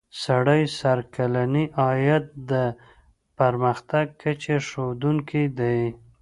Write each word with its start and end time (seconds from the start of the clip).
سړي 0.23 0.61
سر 0.79 0.99
کلنی 1.15 1.65
عاید 1.81 2.25
د 2.51 2.53
پرمختګ 3.39 4.05
کچې 4.21 4.57
ښودونکی 4.67 5.43
دی. 5.59 5.79